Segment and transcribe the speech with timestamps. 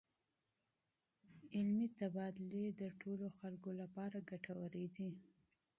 [1.55, 5.11] علمي تبادلې د ټولو خلکو لپاره ګټورې دي.